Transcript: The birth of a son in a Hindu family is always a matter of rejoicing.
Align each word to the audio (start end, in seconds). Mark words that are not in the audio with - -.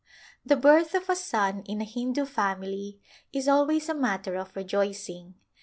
The 0.43 0.55
birth 0.55 0.95
of 0.95 1.07
a 1.09 1.15
son 1.15 1.61
in 1.67 1.79
a 1.79 1.83
Hindu 1.83 2.25
family 2.25 2.99
is 3.31 3.47
always 3.47 3.87
a 3.87 3.93
matter 3.93 4.33
of 4.35 4.55
rejoicing. 4.55 5.35